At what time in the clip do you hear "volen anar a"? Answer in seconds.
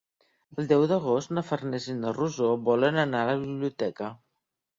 2.71-3.29